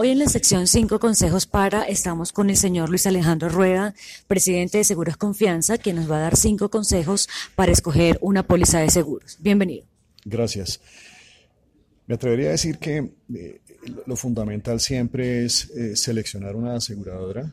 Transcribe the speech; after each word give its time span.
Hoy 0.00 0.10
en 0.10 0.20
la 0.20 0.28
sección 0.28 0.68
5 0.68 1.00
consejos 1.00 1.46
para 1.46 1.82
estamos 1.82 2.32
con 2.32 2.50
el 2.50 2.56
señor 2.56 2.88
Luis 2.88 3.04
Alejandro 3.08 3.48
Rueda, 3.48 3.96
presidente 4.28 4.78
de 4.78 4.84
Seguros 4.84 5.16
Confianza, 5.16 5.76
quien 5.76 5.96
nos 5.96 6.08
va 6.08 6.18
a 6.18 6.20
dar 6.20 6.36
cinco 6.36 6.68
consejos 6.70 7.28
para 7.56 7.72
escoger 7.72 8.16
una 8.20 8.44
póliza 8.44 8.78
de 8.78 8.90
seguros. 8.90 9.38
Bienvenido. 9.40 9.84
Gracias. 10.24 10.80
Me 12.06 12.14
atrevería 12.14 12.50
a 12.50 12.52
decir 12.52 12.78
que 12.78 13.10
eh, 13.34 13.60
lo 14.06 14.14
fundamental 14.14 14.78
siempre 14.78 15.44
es 15.44 15.68
eh, 15.70 15.96
seleccionar 15.96 16.54
una 16.54 16.76
aseguradora 16.76 17.52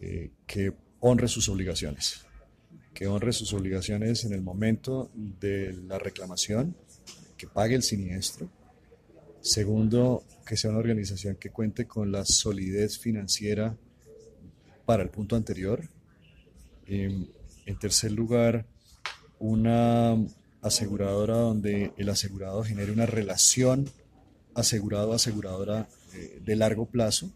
eh, 0.00 0.32
que 0.48 0.72
honre 0.98 1.28
sus 1.28 1.48
obligaciones, 1.48 2.26
que 2.92 3.06
honre 3.06 3.32
sus 3.32 3.52
obligaciones 3.52 4.24
en 4.24 4.32
el 4.32 4.42
momento 4.42 5.08
de 5.14 5.72
la 5.86 6.00
reclamación, 6.00 6.74
que 7.36 7.46
pague 7.46 7.76
el 7.76 7.84
siniestro 7.84 8.50
Segundo, 9.40 10.22
que 10.50 10.56
sea 10.56 10.70
una 10.70 10.80
organización 10.80 11.36
que 11.36 11.50
cuente 11.50 11.86
con 11.86 12.10
la 12.10 12.24
solidez 12.24 12.98
financiera 12.98 13.76
para 14.84 15.04
el 15.04 15.08
punto 15.08 15.36
anterior. 15.36 15.88
Em, 16.86 17.28
en 17.66 17.78
tercer 17.78 18.10
lugar, 18.10 18.66
una 19.38 20.16
aseguradora 20.60 21.36
donde 21.36 21.92
el 21.96 22.08
asegurado 22.08 22.64
genere 22.64 22.90
una 22.90 23.06
relación 23.06 23.88
asegurado-aseguradora 24.54 25.88
eh, 26.14 26.42
de 26.44 26.56
largo 26.56 26.86
plazo. 26.86 27.30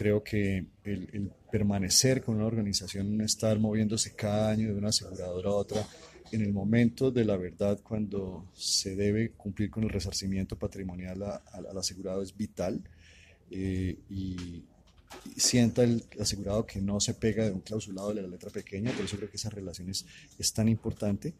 Creo 0.00 0.24
que 0.24 0.64
el, 0.84 1.30
permanecer 1.52 2.22
con 2.22 2.36
una 2.36 2.46
organización, 2.46 3.20
estar 3.20 3.58
moviéndose 3.58 4.14
cada 4.14 4.48
año 4.48 4.68
de 4.68 4.78
una 4.78 4.88
aseguradora 4.88 5.50
a 5.50 5.52
otra, 5.52 5.86
en 6.32 6.40
el 6.40 6.54
momento 6.54 7.10
de 7.10 7.22
la 7.26 7.36
verdad, 7.36 7.78
cuando 7.82 8.46
se 8.54 8.96
debe 8.96 9.32
cumplir 9.32 9.70
con 9.70 9.82
el 9.82 9.90
resarcimiento 9.90 10.56
patrimonial 10.56 11.22
al 11.52 11.76
asegurado, 11.76 12.22
es 12.22 12.34
vital. 12.34 12.82
Eh, 13.50 13.98
y, 14.08 14.64
sienta 15.36 15.84
el 15.84 16.02
asegurado 16.18 16.64
que 16.64 16.80
no 16.80 16.98
se 16.98 17.12
pega 17.12 17.44
de 17.44 17.50
un 17.50 17.60
clausulado 17.60 18.14
de 18.14 18.22
la 18.22 18.28
letra 18.28 18.48
pequeña, 18.48 18.92
por 18.92 19.04
eso 19.04 19.18
creo 19.18 19.28
que 19.28 19.36
esa 19.36 19.50
relación 19.50 19.90
es, 19.90 20.06
tan 20.54 20.70
importante. 20.70 21.34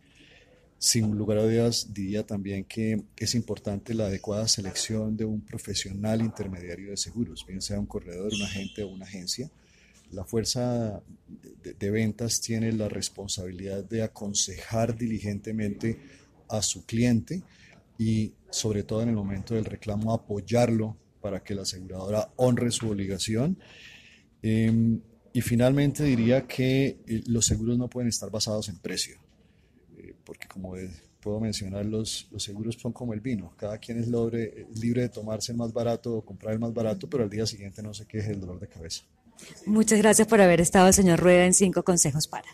Sin 0.83 1.15
lugar 1.15 1.37
a 1.37 1.45
dudas, 1.45 1.93
diría 1.93 2.27
también 2.27 2.65
que 2.65 3.05
es 3.19 3.35
importante 3.35 3.93
la 3.93 4.07
adecuada 4.07 4.49
selección 4.49 5.15
de 5.15 5.27
un 5.27 5.43
profesional 5.43 6.23
intermediario 6.23 6.89
de 6.89 6.97
seguros, 6.97 7.45
bien 7.47 7.61
sea 7.61 7.79
un 7.79 7.85
corredor, 7.85 8.33
un 8.33 8.43
agente 8.43 8.83
o 8.83 8.89
una 8.89 9.05
agencia, 9.05 9.51
la 10.13 10.25
fuerza 10.25 11.03
de, 11.63 11.91
ventas 11.91 12.41
tiene 12.41 12.73
la 12.73 12.89
responsabilidad 12.89 13.85
de 13.85 14.03
aconsejar 14.03 14.97
diligentemente 14.97 15.99
a 16.49 16.63
su 16.63 16.85
cliente 16.85 17.43
y 17.99 18.33
sobre 18.51 18.83
todo 18.83 19.03
en 19.03 19.11
el 19.11 19.15
momento 19.15 19.55
del 19.55 19.67
reclamo 19.67 20.13
apoyarlo 20.13 20.97
para 21.21 21.43
que 21.43 21.55
la 21.55 21.63
aseguradora 21.63 22.33
honre 22.37 22.71
su 22.71 22.89
obligación. 22.89 23.59
Em, 24.43 25.01
y 25.33 25.43
finalmente 25.43 26.03
diría 26.03 26.47
que 26.47 26.99
eh, 27.07 27.23
los 27.27 27.47
seguros 27.47 27.79
no 27.79 27.89
pueden 27.89 28.09
estar 28.09 28.31
basados 28.31 28.69
en 28.69 28.79
precio, 28.79 29.21
eh, 30.03 30.15
porque 30.25 30.49
como 30.49 30.75
puedo 31.21 31.41
mencionar, 31.41 31.85
los, 31.85 32.29
los, 32.31 32.43
seguros 32.43 32.77
son 32.77 32.93
como 32.93 33.13
el 33.13 33.21
vino, 33.21 33.53
cada 33.57 33.79
quien 33.79 33.99
es 33.99 34.09
libre, 34.09 34.67
libre 34.75 35.03
de 35.03 35.09
tomarse 35.09 35.53
el 35.53 35.59
más 35.59 35.73
barato 35.73 36.17
o 36.17 36.25
comprar 36.25 36.55
el 36.55 36.59
más 36.59 36.73
barato, 36.73 37.09
pero 37.09 37.25
al 37.25 37.31
día 37.31 37.47
siguiente 37.47 37.83
no 37.83 37.93
se 37.93 38.07
queje 38.07 38.33
el 38.33 38.41
dolor 38.41 38.59
de 38.59 38.69
cabeza. 38.69 39.05
Muchas 39.67 39.99
gracias 39.99 40.29
por 40.29 40.41
haber 40.41 40.61
estado, 40.61 40.93
señor 40.93 41.21
Rueda, 41.21 41.45
en 41.45 41.55
Cinco 41.55 41.83
Consejos 41.83 42.27
para. 42.27 42.49